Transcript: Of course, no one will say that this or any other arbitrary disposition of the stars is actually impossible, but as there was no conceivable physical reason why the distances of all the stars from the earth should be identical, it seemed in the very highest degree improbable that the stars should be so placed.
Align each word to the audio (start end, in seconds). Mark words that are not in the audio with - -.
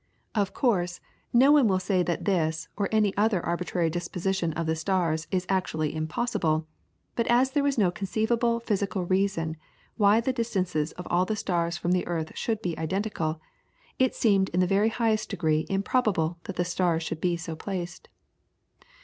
Of 0.33 0.51
course, 0.51 0.99
no 1.31 1.51
one 1.51 1.67
will 1.67 1.77
say 1.77 2.01
that 2.01 2.25
this 2.25 2.67
or 2.75 2.89
any 2.91 3.15
other 3.17 3.39
arbitrary 3.45 3.91
disposition 3.91 4.51
of 4.53 4.65
the 4.65 4.75
stars 4.75 5.27
is 5.29 5.45
actually 5.47 5.95
impossible, 5.95 6.65
but 7.15 7.27
as 7.27 7.51
there 7.51 7.61
was 7.61 7.77
no 7.77 7.91
conceivable 7.91 8.59
physical 8.59 9.05
reason 9.05 9.57
why 9.97 10.19
the 10.19 10.33
distances 10.33 10.91
of 10.93 11.05
all 11.11 11.25
the 11.25 11.35
stars 11.35 11.77
from 11.77 11.91
the 11.91 12.07
earth 12.07 12.31
should 12.35 12.63
be 12.63 12.75
identical, 12.79 13.39
it 13.99 14.15
seemed 14.15 14.49
in 14.49 14.59
the 14.59 14.65
very 14.65 14.89
highest 14.89 15.29
degree 15.29 15.67
improbable 15.69 16.39
that 16.45 16.55
the 16.55 16.65
stars 16.65 17.03
should 17.03 17.21
be 17.21 17.37
so 17.37 17.55
placed. 17.55 18.09